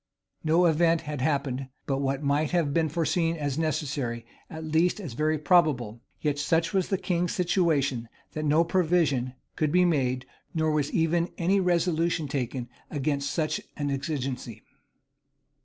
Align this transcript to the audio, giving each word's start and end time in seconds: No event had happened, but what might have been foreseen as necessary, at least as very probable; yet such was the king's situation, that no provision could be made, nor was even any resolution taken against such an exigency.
No 0.43 0.65
event 0.65 1.01
had 1.01 1.21
happened, 1.21 1.67
but 1.85 1.99
what 2.01 2.23
might 2.23 2.49
have 2.49 2.73
been 2.73 2.89
foreseen 2.89 3.35
as 3.37 3.59
necessary, 3.59 4.25
at 4.49 4.63
least 4.63 4.99
as 4.99 5.13
very 5.13 5.37
probable; 5.37 6.01
yet 6.19 6.39
such 6.39 6.73
was 6.73 6.87
the 6.87 6.97
king's 6.97 7.33
situation, 7.35 8.09
that 8.31 8.43
no 8.43 8.63
provision 8.63 9.35
could 9.55 9.71
be 9.71 9.85
made, 9.85 10.25
nor 10.55 10.71
was 10.71 10.91
even 10.91 11.29
any 11.37 11.59
resolution 11.59 12.27
taken 12.27 12.67
against 12.89 13.29
such 13.29 13.61
an 13.77 13.91
exigency. 13.91 14.63